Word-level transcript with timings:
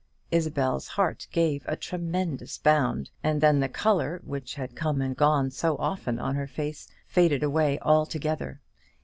Isabel's 0.31 0.87
heart 0.87 1.27
gave 1.31 1.63
a 1.67 1.75
tremendous 1.75 2.57
bound, 2.57 3.11
and 3.23 3.39
then 3.39 3.59
the 3.59 3.69
colour, 3.69 4.19
which 4.25 4.55
had 4.55 4.75
come 4.75 4.99
and 4.99 5.15
gone 5.15 5.51
so 5.51 5.77
often 5.77 6.17
on 6.17 6.33
her 6.33 6.47
face, 6.47 6.87
faded 7.05 7.43
away 7.43 7.77
altogether. 7.83 8.61